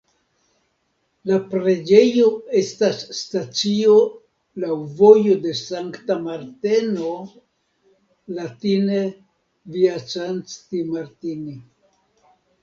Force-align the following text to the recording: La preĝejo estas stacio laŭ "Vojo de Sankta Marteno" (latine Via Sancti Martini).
La 1.31 1.35
preĝejo 1.49 2.29
estas 2.61 3.03
stacio 3.17 3.97
laŭ 4.63 4.77
"Vojo 5.03 5.35
de 5.45 5.53
Sankta 5.61 6.17
Marteno" 6.25 7.11
(latine 8.41 9.03
Via 9.77 9.95
Sancti 10.17 10.83
Martini). 10.97 11.57